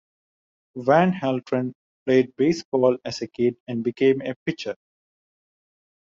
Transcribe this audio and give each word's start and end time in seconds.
Van 0.77 1.11
Haltren 1.11 1.73
played 2.07 2.35
baseball 2.35 2.97
as 3.05 3.21
a 3.21 3.27
kid 3.27 3.55
and 3.67 3.83
became 3.83 4.19
a 4.23 4.33
pitcher. 4.47 4.75